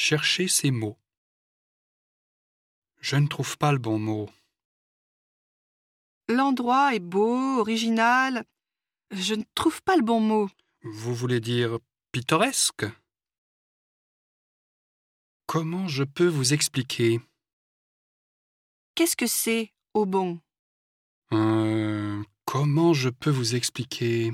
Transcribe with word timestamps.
Cherchez 0.00 0.46
ces 0.46 0.70
mots. 0.70 0.96
Je 3.00 3.16
ne 3.16 3.26
trouve 3.26 3.58
pas 3.58 3.72
le 3.72 3.78
bon 3.78 3.98
mot. 3.98 4.30
L'endroit 6.28 6.94
est 6.94 7.00
beau, 7.00 7.58
original. 7.58 8.44
Je 9.10 9.34
ne 9.34 9.42
trouve 9.56 9.82
pas 9.82 9.96
le 9.96 10.04
bon 10.04 10.20
mot. 10.20 10.48
Vous 10.84 11.16
voulez 11.16 11.40
dire 11.40 11.80
pittoresque? 12.12 12.86
Comment 15.46 15.88
je 15.88 16.04
peux 16.04 16.28
vous 16.28 16.54
expliquer? 16.54 17.20
Qu'est-ce 18.94 19.16
que 19.16 19.26
c'est 19.26 19.72
au 19.94 20.06
bon? 20.06 20.40
Euh, 21.32 22.22
comment 22.44 22.94
je 22.94 23.08
peux 23.08 23.30
vous 23.30 23.56
expliquer? 23.56 24.32